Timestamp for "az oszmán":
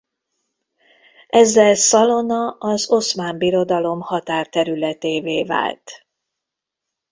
2.59-3.37